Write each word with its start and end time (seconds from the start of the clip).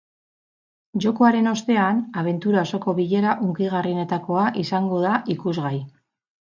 Jokoaren 1.05 1.49
ostean, 1.51 2.01
abentura 2.23 2.65
osoko 2.71 2.97
bilera 3.03 3.37
hunkigarrienetakoa 3.45 4.51
izango 4.67 5.07
da 5.09 5.17
ikusgai. 5.39 5.77